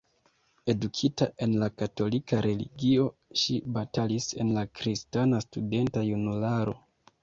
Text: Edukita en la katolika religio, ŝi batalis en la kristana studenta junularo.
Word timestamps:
Edukita 0.73 1.27
en 1.47 1.53
la 1.65 1.69
katolika 1.83 2.41
religio, 2.47 3.05
ŝi 3.45 3.61
batalis 3.79 4.33
en 4.43 4.53
la 4.59 4.67
kristana 4.81 5.47
studenta 5.49 6.09
junularo. 6.13 6.81